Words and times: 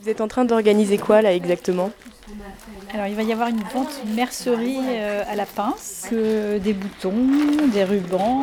Vous 0.00 0.08
êtes 0.08 0.20
en 0.20 0.28
train 0.28 0.44
d'organiser 0.44 0.98
quoi 0.98 1.22
là 1.22 1.34
exactement? 1.34 1.90
Alors 2.92 3.06
il 3.06 3.14
va 3.14 3.22
y 3.22 3.32
avoir 3.32 3.48
une 3.48 3.62
vente 3.74 4.00
mercerie 4.14 4.78
euh, 4.80 5.22
à 5.28 5.34
la 5.34 5.46
pince, 5.46 6.08
euh, 6.12 6.58
des 6.58 6.72
boutons, 6.72 7.26
des 7.72 7.84
rubans, 7.84 8.42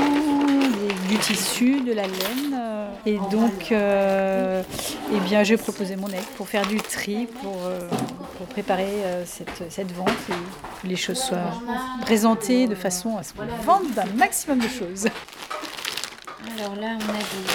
du 1.09 1.17
tissu, 1.17 1.81
de 1.81 1.93
la 1.93 2.03
laine. 2.03 2.53
euh, 2.53 2.89
et 3.05 3.17
donc 3.31 3.71
eh 3.71 5.19
bien, 5.21 5.43
j'ai 5.43 5.57
proposé 5.57 5.95
mon 5.95 6.07
aide 6.09 6.25
pour 6.37 6.47
faire 6.47 6.65
du 6.65 6.77
tri, 6.77 7.27
pour, 7.41 7.57
préparer 8.49 9.03
cette, 9.25 9.63
cette 9.69 9.91
vente 9.91 10.09
et 10.29 10.81
que 10.81 10.87
les 10.87 10.95
choses 10.95 11.19
soient 11.19 11.61
présentées 12.01 12.67
de 12.67 12.75
façon 12.75 13.17
à 13.17 13.23
ce 13.23 13.33
qu'on 13.33 13.45
vende 13.63 13.97
un 13.97 14.17
maximum 14.17 14.59
de 14.59 14.67
choses. 14.67 15.07
Alors 16.53 16.75
là, 16.75 16.97
on 16.99 17.09
a 17.09 17.17
des. 17.17 17.45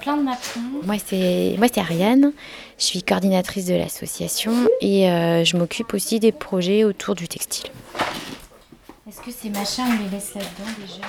plein 0.00 0.16
de 0.16 0.22
napperons. 0.22 0.60
Moi, 0.84 0.96
c'est 1.04 1.54
moi, 1.58 1.68
c'est 1.72 1.80
Ariane. 1.80 2.32
Je 2.78 2.84
suis 2.84 3.02
coordinatrice 3.02 3.66
de 3.66 3.74
l'association 3.74 4.52
et 4.80 5.10
euh, 5.10 5.44
je 5.44 5.56
m'occupe 5.56 5.94
aussi 5.94 6.20
des 6.20 6.32
projets 6.32 6.84
autour 6.84 7.14
du 7.14 7.28
textile. 7.28 7.70
Est-ce 9.08 9.20
que 9.20 9.30
ces 9.30 9.50
machins, 9.50 9.84
on 9.88 10.04
les 10.04 10.10
laisse 10.10 10.34
là-dedans 10.34 10.70
déjà? 10.80 11.06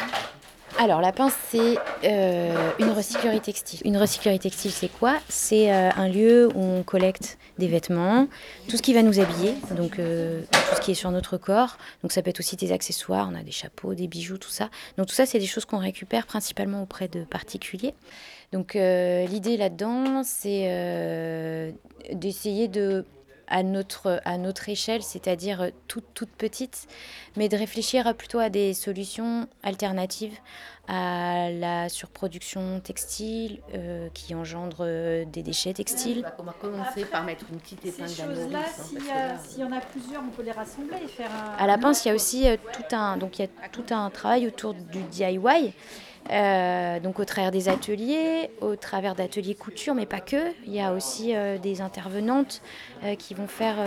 Alors, 0.84 1.00
la 1.00 1.12
pince, 1.12 1.36
c'est 1.50 1.78
euh, 2.06 2.72
une 2.80 2.90
recyclerie 2.90 3.40
textile. 3.40 3.82
Une 3.86 3.98
recyclerie 3.98 4.40
textile, 4.40 4.72
c'est 4.72 4.88
quoi? 4.88 5.20
C'est 5.30 5.72
euh, 5.72 5.92
un 5.96 6.10
lieu 6.10 6.50
où 6.56 6.60
on 6.60 6.82
collecte 6.82 7.38
des 7.60 7.68
vêtements, 7.68 8.28
tout 8.68 8.78
ce 8.78 8.82
qui 8.82 8.96
va 8.96 9.04
nous 9.04 9.20
habiller, 9.20 9.54
donc 9.78 10.00
euh, 10.00 10.42
tout 10.52 10.76
ce 10.78 10.82
qui 10.82 10.90
est 10.90 10.96
sur 10.96 11.12
notre 11.12 11.38
corps. 11.38 11.78
Donc, 12.02 12.12
ça 12.12 12.24
peut 12.24 12.32
être 12.32 12.40
aussi 12.40 12.56
des 12.56 12.72
accessoires, 12.72 13.30
on 13.32 13.36
a 13.36 13.44
des 13.44 13.52
chapeaux, 13.52 13.94
des 13.94 14.08
bijoux, 14.08 14.40
tout 14.40 14.50
ça. 14.50 14.72
Donc, 14.98 15.06
tout 15.06 15.14
ça, 15.14 15.28
c'est 15.28 15.38
des 15.38 15.46
choses 15.46 15.66
qu'on 15.66 15.78
récupère 15.78 16.26
principalement 16.26 16.82
auprès 16.82 17.08
de 17.08 17.26
particuliers. 17.26 17.94
Donc, 18.52 18.74
l'idée 18.74 19.58
là-dedans, 19.58 20.24
c'est 20.24 21.76
d'essayer 22.12 22.68
de 22.68 23.06
à 23.52 23.62
notre, 23.64 24.20
à 24.26 24.38
notre 24.38 24.70
échelle, 24.70 25.04
c'est-à-dire 25.04 25.70
toute, 25.88 26.06
toute 26.16 26.30
petite, 26.32 26.88
mais 27.36 27.50
de 27.50 27.58
réfléchir 27.58 28.16
plutôt 28.16 28.40
à 28.40 28.50
des 28.50 28.74
solutions 28.74 29.48
alternatives 29.62 30.38
à 30.88 31.50
la 31.52 31.88
surproduction 31.90 32.80
textile 32.80 33.60
euh, 33.76 34.10
qui 34.14 34.34
engendre 34.34 34.78
euh, 34.82 35.26
des 35.26 35.44
déchets 35.44 35.74
textiles. 35.74 36.26
On 36.40 36.44
va 36.44 36.54
commencer 36.54 37.06
par 37.06 37.24
mettre 37.24 37.46
une 37.52 37.60
petite 37.60 37.86
épingle 37.86 38.10
Ces 38.10 38.22
à 38.22 38.26
choses-là, 38.26 38.60
hein, 38.60 38.84
s'il 38.84 39.06
y, 39.06 39.12
a- 39.12 39.38
s'il 39.38 39.60
y 39.60 39.64
en 39.64 39.72
a 39.72 39.80
plusieurs, 39.80 40.24
on 40.24 40.32
peut 40.36 40.42
les 40.44 40.52
rassembler 40.52 40.98
et 41.04 41.08
faire 41.08 41.30
un. 41.32 41.64
À 41.64 41.68
la 41.68 41.78
pince, 41.78 42.04
il 42.04 42.08
y 42.08 42.12
a 42.12 42.16
aussi 42.16 42.48
euh, 42.48 42.58
tout 42.74 42.96
un, 42.96 43.18
donc 43.18 43.38
il 43.40 43.44
y 43.44 43.46
a 43.46 43.70
tout 43.70 43.86
un 43.92 44.10
travail 44.10 44.48
autour 44.48 44.74
du 44.74 45.04
DIY. 45.04 45.74
Euh, 46.30 47.00
donc 47.00 47.20
au 47.20 47.26
travers 47.26 47.52
des 47.52 47.68
ateliers, 47.70 48.52
au 48.62 48.76
travers 48.76 49.16
d'ateliers 49.16 49.56
couture, 49.56 49.96
mais 49.96 50.06
pas 50.06 50.20
que. 50.20 50.52
Il 50.66 50.74
y 50.74 50.80
a 50.80 50.94
aussi 50.94 51.36
euh, 51.36 51.58
des 51.58 51.82
intervenantes 51.82 52.62
euh, 53.04 53.16
qui 53.16 53.34
vont 53.34 53.48
faire, 53.48 53.78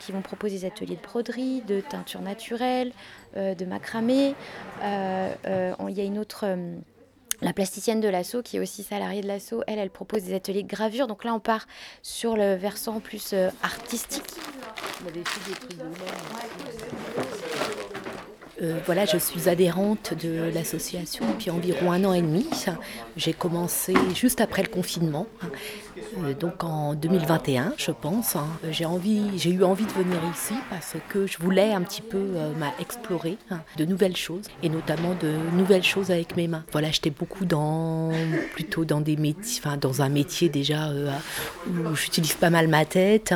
qui 0.00 0.12
vont 0.12 0.22
proposer 0.22 0.60
des 0.60 0.64
ateliers 0.66 0.96
de 0.96 1.02
broderie, 1.02 1.62
de 1.62 1.80
teinture 1.80 2.22
naturelle, 2.22 2.92
euh, 3.36 3.54
de 3.54 3.64
macramé. 3.64 4.34
Euh, 4.82 5.32
euh, 5.46 5.74
il 5.88 5.96
y 5.96 6.00
a 6.00 6.04
une 6.04 6.18
autre. 6.18 6.44
euh, 6.44 6.76
la 7.40 7.52
plasticienne 7.52 8.00
de 8.00 8.08
l'assaut, 8.08 8.42
qui 8.42 8.56
est 8.56 8.60
aussi 8.60 8.82
salariée 8.82 9.20
de 9.20 9.28
l'assaut, 9.28 9.62
elle, 9.68 9.78
elle 9.78 9.90
propose 9.90 10.24
des 10.24 10.34
ateliers 10.34 10.64
de 10.64 10.68
gravure. 10.68 11.06
Donc 11.06 11.22
là, 11.22 11.32
on 11.34 11.38
part 11.38 11.68
sur 12.02 12.36
le 12.36 12.56
versant 12.56 12.98
plus 12.98 13.32
euh, 13.32 13.48
artistique. 13.62 14.24
on 15.04 15.06
avait 15.06 15.22
fait 15.24 15.48
des 15.48 15.56
trucs 15.56 15.76
de 15.76 15.84
laine. 15.84 15.92
Euh, 18.60 18.78
voilà, 18.86 19.04
je 19.04 19.18
suis 19.18 19.48
adhérente 19.48 20.14
de 20.20 20.50
l'association 20.52 21.24
depuis 21.28 21.50
environ 21.50 21.92
un 21.92 22.04
an 22.04 22.12
et 22.12 22.22
demi. 22.22 22.46
J'ai 23.16 23.32
commencé 23.32 23.94
juste 24.14 24.40
après 24.40 24.62
le 24.62 24.68
confinement, 24.68 25.26
hein. 25.42 25.48
Euh, 26.24 26.32
donc 26.32 26.64
en 26.64 26.94
2021, 26.94 27.74
je 27.76 27.90
pense. 27.90 28.36
hein. 28.36 28.46
J'ai 28.70 28.84
eu 28.84 28.86
envie 28.86 29.84
de 29.84 29.92
venir 29.92 30.18
ici 30.34 30.54
parce 30.70 30.94
que 31.08 31.26
je 31.26 31.38
voulais 31.38 31.72
un 31.72 31.82
petit 31.82 32.02
peu 32.02 32.18
euh, 32.18 32.52
explorer 32.80 33.36
hein, 33.50 33.60
de 33.76 33.84
nouvelles 33.84 34.16
choses 34.16 34.46
et 34.62 34.68
notamment 34.68 35.14
de 35.20 35.32
nouvelles 35.56 35.84
choses 35.84 36.10
avec 36.10 36.36
mes 36.36 36.48
mains. 36.48 36.64
Voilà, 36.72 36.90
j'étais 36.90 37.10
beaucoup 37.10 37.44
dans 37.44 38.10
plutôt 38.54 38.84
dans 38.84 39.00
des 39.00 39.16
métiers, 39.16 39.60
enfin 39.64 39.76
dans 39.76 40.02
un 40.02 40.08
métier 40.08 40.48
déjà 40.48 40.88
euh, 40.88 41.10
où 41.68 41.94
j'utilise 41.94 42.34
pas 42.34 42.50
mal 42.50 42.68
ma 42.68 42.84
tête, 42.84 43.34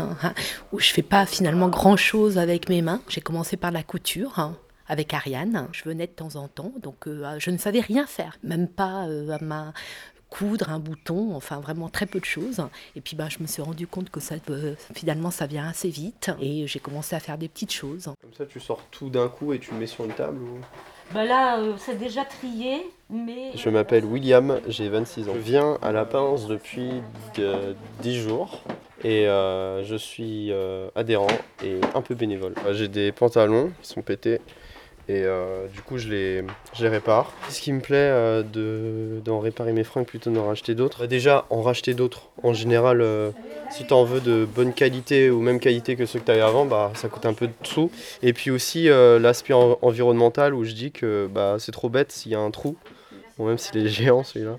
où 0.72 0.80
je 0.80 0.90
fais 0.90 1.02
pas 1.02 1.26
finalement 1.26 1.68
grand 1.68 1.96
chose 1.96 2.38
avec 2.38 2.68
mes 2.68 2.82
mains. 2.82 3.00
J'ai 3.08 3.20
commencé 3.20 3.56
par 3.56 3.70
la 3.70 3.82
couture. 3.82 4.52
Avec 4.88 5.12
Ariane. 5.14 5.68
Je 5.72 5.84
venais 5.84 6.06
de 6.06 6.12
temps 6.12 6.36
en 6.36 6.48
temps, 6.48 6.72
donc 6.82 7.06
euh, 7.06 7.36
je 7.38 7.50
ne 7.50 7.58
savais 7.58 7.80
rien 7.80 8.06
faire, 8.06 8.38
même 8.42 8.68
pas 8.68 9.06
euh, 9.06 9.30
à 9.30 9.42
ma 9.42 9.72
coudre 10.30 10.70
un 10.70 10.78
bouton, 10.78 11.34
enfin 11.34 11.60
vraiment 11.60 11.90
très 11.90 12.06
peu 12.06 12.18
de 12.18 12.24
choses. 12.24 12.62
Et 12.96 13.02
puis 13.02 13.16
bah, 13.16 13.26
je 13.28 13.36
me 13.40 13.46
suis 13.46 13.60
rendu 13.60 13.86
compte 13.86 14.08
que 14.08 14.18
ça, 14.18 14.36
euh, 14.48 14.74
finalement 14.94 15.30
ça 15.30 15.46
vient 15.46 15.68
assez 15.68 15.90
vite 15.90 16.30
et 16.40 16.66
j'ai 16.66 16.78
commencé 16.78 17.14
à 17.14 17.20
faire 17.20 17.36
des 17.36 17.48
petites 17.48 17.72
choses. 17.72 18.04
Comme 18.22 18.32
ça, 18.32 18.46
tu 18.46 18.58
sors 18.58 18.80
tout 18.90 19.10
d'un 19.10 19.28
coup 19.28 19.52
et 19.52 19.58
tu 19.58 19.72
le 19.72 19.78
mets 19.78 19.86
sur 19.86 20.04
une 20.06 20.12
table 20.14 20.38
ou... 20.42 20.58
Bah 21.12 21.26
là, 21.26 21.58
euh, 21.60 21.74
c'est 21.76 21.98
déjà 21.98 22.24
trié, 22.24 22.86
mais. 23.10 23.50
Je 23.54 23.68
m'appelle 23.68 24.06
William, 24.06 24.58
j'ai 24.68 24.88
26 24.88 25.28
ans. 25.28 25.32
Je 25.34 25.40
viens 25.40 25.76
à 25.82 25.92
la 25.92 26.06
pince 26.06 26.46
depuis 26.46 26.88
de- 27.36 27.76
10 28.00 28.22
jours 28.22 28.62
et 29.04 29.28
euh, 29.28 29.84
je 29.84 29.96
suis 29.96 30.50
euh, 30.50 30.88
adhérent 30.94 31.26
et 31.62 31.78
un 31.94 32.00
peu 32.00 32.14
bénévole. 32.14 32.54
J'ai 32.70 32.88
des 32.88 33.12
pantalons 33.12 33.70
qui 33.82 33.88
sont 33.90 34.00
pétés 34.00 34.40
et 35.08 35.24
euh, 35.24 35.66
du 35.68 35.80
coup 35.82 35.98
je 35.98 36.08
les, 36.08 36.44
je 36.74 36.82
les 36.82 36.88
répare. 36.88 37.32
Ce 37.48 37.60
qui 37.60 37.72
me 37.72 37.80
plaît 37.80 37.96
euh, 37.96 38.42
de, 38.42 39.20
d'en 39.24 39.40
réparer 39.40 39.72
mes 39.72 39.84
fringues 39.84 40.06
plutôt 40.06 40.30
que 40.30 40.36
d'en 40.36 40.46
racheter 40.46 40.74
d'autres. 40.74 41.00
Bah, 41.00 41.06
déjà, 41.06 41.44
en 41.50 41.62
racheter 41.62 41.94
d'autres, 41.94 42.28
en 42.42 42.52
général, 42.52 43.00
euh, 43.00 43.30
si 43.70 43.84
tu 43.84 43.92
en 43.92 44.04
veux 44.04 44.20
de 44.20 44.46
bonne 44.46 44.72
qualité 44.72 45.30
ou 45.30 45.40
même 45.40 45.60
qualité 45.60 45.96
que 45.96 46.06
ceux 46.06 46.18
que 46.20 46.24
tu 46.26 46.30
avais 46.30 46.40
avant, 46.40 46.64
bah, 46.66 46.92
ça 46.94 47.08
coûte 47.08 47.26
un 47.26 47.34
peu 47.34 47.48
de 47.48 47.52
sous. 47.64 47.90
Et 48.22 48.32
puis 48.32 48.50
aussi 48.50 48.88
l'aspect 48.88 49.54
en- 49.54 49.78
environnemental 49.82 50.54
où 50.54 50.64
je 50.64 50.72
dis 50.72 50.92
que 50.92 51.28
bah, 51.32 51.56
c'est 51.58 51.72
trop 51.72 51.88
bête 51.88 52.12
s'il 52.12 52.32
y 52.32 52.34
a 52.34 52.40
un 52.40 52.50
trou. 52.50 52.76
Bon, 53.38 53.46
même 53.46 53.58
s'il 53.58 53.78
est 53.84 53.88
géant 53.88 54.22
celui-là, 54.24 54.58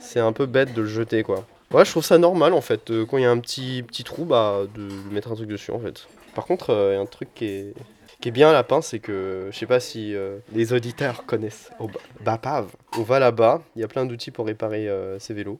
c'est 0.00 0.20
un 0.20 0.32
peu 0.32 0.46
bête 0.46 0.72
de 0.74 0.82
le 0.82 0.88
jeter 0.88 1.22
quoi. 1.22 1.44
Ouais, 1.72 1.84
je 1.84 1.90
trouve 1.90 2.04
ça 2.04 2.18
normal 2.18 2.52
en 2.52 2.60
fait, 2.60 2.92
quand 3.08 3.16
il 3.18 3.22
y 3.22 3.26
a 3.26 3.30
un 3.30 3.38
petit, 3.38 3.82
petit 3.86 4.04
trou, 4.04 4.24
bah, 4.24 4.60
de 4.74 4.88
mettre 5.14 5.32
un 5.32 5.34
truc 5.34 5.48
dessus 5.48 5.70
en 5.72 5.78
fait. 5.80 6.06
Par 6.34 6.44
contre, 6.46 6.70
il 6.90 6.94
y 6.94 6.96
a 6.96 7.00
un 7.00 7.06
truc 7.06 7.28
qui 7.34 7.44
est, 7.46 7.74
qui 8.22 8.28
est 8.28 8.32
bien 8.32 8.48
à 8.50 8.52
la 8.52 8.62
pince, 8.62 8.86
c'est 8.86 9.00
que 9.00 9.48
je 9.52 9.58
sais 9.58 9.66
pas 9.66 9.80
si 9.80 10.14
euh, 10.14 10.38
les 10.52 10.72
auditeurs 10.72 11.26
connaissent 11.26 11.70
au 11.80 11.88
Ba- 11.88 12.00
Bapave. 12.20 12.68
On 12.96 13.02
va 13.02 13.18
là-bas, 13.18 13.62
il 13.74 13.82
y 13.82 13.84
a 13.84 13.88
plein 13.88 14.06
d'outils 14.06 14.30
pour 14.30 14.46
réparer 14.46 14.88
euh, 14.88 15.18
ses 15.18 15.34
vélos. 15.34 15.58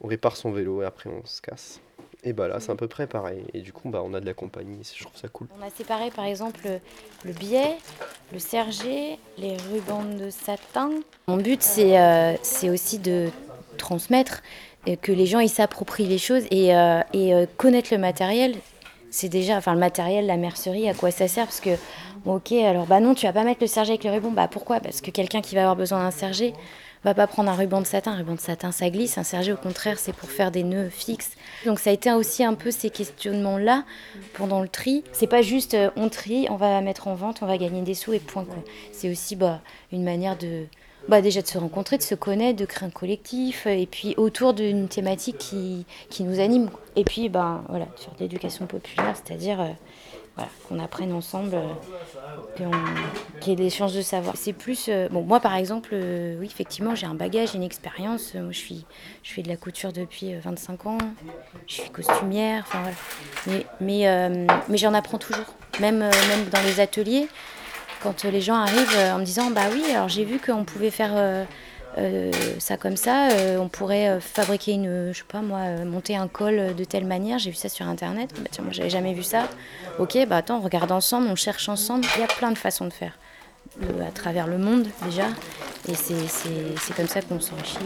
On 0.00 0.08
répare 0.08 0.36
son 0.36 0.50
vélo 0.50 0.82
et 0.82 0.86
après 0.86 1.10
on 1.10 1.24
se 1.26 1.42
casse. 1.42 1.80
Et 2.24 2.32
bah 2.32 2.48
là, 2.48 2.60
c'est 2.60 2.72
à 2.72 2.76
peu 2.76 2.88
près 2.88 3.06
pareil. 3.06 3.44
Et 3.52 3.60
du 3.60 3.72
coup, 3.72 3.90
bah, 3.90 4.00
on 4.04 4.14
a 4.14 4.20
de 4.20 4.26
la 4.26 4.32
compagnie, 4.32 4.80
je 4.96 5.02
trouve 5.04 5.16
ça 5.16 5.28
cool. 5.28 5.48
On 5.60 5.66
a 5.66 5.70
séparé 5.70 6.10
par 6.10 6.24
exemple 6.24 6.66
le 7.24 7.32
biais, 7.32 7.76
le 8.32 8.38
serger, 8.38 9.18
les 9.36 9.56
rubans 9.70 10.16
de 10.18 10.30
satin. 10.30 10.90
Mon 11.26 11.36
but 11.36 11.62
c'est 11.62 12.00
euh, 12.00 12.34
c'est 12.42 12.70
aussi 12.70 13.00
de 13.00 13.28
transmettre, 13.76 14.42
et 14.86 14.96
que 14.96 15.12
les 15.12 15.26
gens 15.26 15.40
ils 15.40 15.50
s'approprient 15.50 16.06
les 16.06 16.18
choses 16.18 16.44
et, 16.50 16.74
euh, 16.74 17.00
et 17.12 17.34
euh, 17.34 17.46
connaître 17.58 17.88
le 17.92 17.98
matériel. 17.98 18.54
C'est 19.12 19.28
déjà, 19.28 19.58
enfin 19.58 19.74
le 19.74 19.78
matériel, 19.78 20.24
la 20.24 20.38
mercerie, 20.38 20.88
à 20.88 20.94
quoi 20.94 21.10
ça 21.10 21.28
sert 21.28 21.44
Parce 21.44 21.60
que, 21.60 21.76
ok, 22.24 22.52
alors 22.52 22.86
bah 22.86 22.98
non, 22.98 23.14
tu 23.14 23.26
vas 23.26 23.34
pas 23.34 23.44
mettre 23.44 23.60
le 23.60 23.66
serger 23.66 23.90
avec 23.90 24.04
le 24.04 24.10
ruban. 24.10 24.30
Bah 24.30 24.48
pourquoi? 24.50 24.80
Parce 24.80 25.02
que 25.02 25.10
quelqu'un 25.10 25.42
qui 25.42 25.54
va 25.54 25.60
avoir 25.60 25.76
besoin 25.76 26.02
d'un 26.02 26.10
serger 26.10 26.54
va 27.04 27.12
pas 27.12 27.26
prendre 27.26 27.50
un 27.50 27.54
ruban 27.54 27.82
de 27.82 27.86
satin. 27.86 28.12
Un 28.12 28.16
ruban 28.16 28.36
de 28.36 28.40
satin, 28.40 28.72
ça 28.72 28.88
glisse. 28.88 29.18
Un 29.18 29.22
serger, 29.22 29.52
au 29.52 29.58
contraire, 29.58 29.98
c'est 29.98 30.14
pour 30.14 30.30
faire 30.30 30.50
des 30.50 30.62
nœuds 30.62 30.88
fixes. 30.88 31.32
Donc 31.66 31.78
ça 31.78 31.90
a 31.90 31.92
été 31.92 32.10
aussi 32.10 32.42
un 32.42 32.54
peu 32.54 32.70
ces 32.70 32.88
questionnements-là 32.88 33.84
pendant 34.32 34.62
le 34.62 34.68
tri. 34.68 35.04
C'est 35.12 35.26
pas 35.26 35.42
juste 35.42 35.74
euh, 35.74 35.90
on 35.96 36.08
trie, 36.08 36.46
on 36.48 36.56
va 36.56 36.80
mettre 36.80 37.06
en 37.06 37.14
vente, 37.14 37.40
on 37.42 37.46
va 37.46 37.58
gagner 37.58 37.82
des 37.82 37.94
sous 37.94 38.14
et 38.14 38.18
point. 38.18 38.46
C'est 38.92 39.10
aussi 39.10 39.36
bah, 39.36 39.60
une 39.92 40.04
manière 40.04 40.38
de 40.38 40.64
bah, 41.08 41.20
déjà 41.20 41.42
de 41.42 41.46
se 41.46 41.58
rencontrer, 41.58 41.98
de 41.98 42.02
se 42.02 42.14
connaître, 42.14 42.58
de 42.58 42.64
créer 42.64 42.86
un 42.86 42.90
collectif, 42.90 43.66
euh, 43.66 43.70
et 43.70 43.86
puis 43.86 44.14
autour 44.16 44.54
d'une 44.54 44.88
thématique 44.88 45.38
qui, 45.38 45.84
qui 46.10 46.24
nous 46.24 46.40
anime. 46.40 46.70
Et 46.96 47.04
puis 47.04 47.28
ben, 47.28 47.64
voilà, 47.68 47.86
sur 47.96 48.12
l'éducation 48.20 48.66
populaire, 48.66 49.14
c'est-à-dire 49.16 49.60
euh, 49.60 49.68
voilà, 50.36 50.50
qu'on 50.68 50.78
apprenne 50.78 51.12
ensemble, 51.12 51.54
euh, 51.54 52.70
qu'il 53.40 53.50
y 53.50 53.52
ait 53.52 53.56
des 53.56 53.70
chances 53.70 53.94
de 53.94 54.02
savoir. 54.02 54.36
C'est 54.36 54.52
plus. 54.52 54.88
bon, 55.10 55.22
moi 55.22 55.40
par 55.40 55.54
exemple, 55.56 55.94
oui, 55.94 56.46
effectivement, 56.46 56.94
j'ai 56.94 57.06
un 57.06 57.14
bagage, 57.14 57.54
une 57.54 57.62
expérience. 57.62 58.32
Je, 58.34 58.56
suis, 58.56 58.84
je 59.22 59.32
fais 59.32 59.42
de 59.42 59.48
la 59.48 59.56
couture 59.56 59.92
depuis 59.92 60.34
euh, 60.34 60.40
25 60.42 60.86
ans, 60.86 60.98
je 61.66 61.74
suis 61.74 61.90
costumière. 61.90 62.66
Mais, 63.46 63.66
mais, 63.80 64.46
mais 64.68 64.76
j'en 64.76 64.94
apprends 64.94 65.18
toujours, 65.18 65.54
même, 65.80 65.98
même 65.98 66.48
dans 66.50 66.62
les 66.62 66.80
ateliers. 66.80 67.28
Quand 68.02 68.24
euh, 68.24 68.30
les 68.30 68.40
gens 68.40 68.56
arrivent 68.56 68.96
euh, 68.96 69.12
en 69.12 69.18
me 69.18 69.24
disant 69.24 69.50
Bah 69.50 69.62
oui, 69.72 69.84
alors 69.90 70.08
j'ai 70.08 70.24
vu 70.24 70.38
qu'on 70.38 70.64
pouvait 70.64 70.90
faire 70.90 71.12
euh, 71.14 72.32
ça 72.58 72.76
comme 72.76 72.96
ça, 72.96 73.28
on 73.60 73.68
pourrait 73.68 74.18
fabriquer 74.20 74.72
une, 74.72 75.12
je 75.12 75.18
sais 75.18 75.24
pas 75.28 75.42
moi, 75.42 75.84
monter 75.84 76.16
un 76.16 76.26
col 76.26 76.74
de 76.74 76.84
telle 76.84 77.04
manière, 77.04 77.38
j'ai 77.38 77.50
vu 77.50 77.56
ça 77.56 77.68
sur 77.68 77.86
internet, 77.86 78.30
bah 78.38 78.48
tiens, 78.50 78.64
moi 78.64 78.72
j'avais 78.72 78.88
jamais 78.88 79.12
vu 79.12 79.22
ça. 79.22 79.46
Ok, 79.98 80.16
bah 80.26 80.38
attends, 80.38 80.56
on 80.56 80.62
regarde 80.62 80.90
ensemble, 80.90 81.28
on 81.28 81.36
cherche 81.36 81.68
ensemble, 81.68 82.06
il 82.16 82.20
y 82.22 82.24
a 82.24 82.28
plein 82.28 82.50
de 82.50 82.56
façons 82.56 82.86
de 82.86 82.92
faire. 82.94 83.18
À 84.06 84.10
travers 84.10 84.46
le 84.46 84.56
monde 84.56 84.86
déjà. 85.04 85.26
Et 85.86 85.94
c'est 85.94 86.96
comme 86.96 87.08
ça 87.08 87.20
qu'on 87.20 87.40
s'enrichit. 87.40 87.76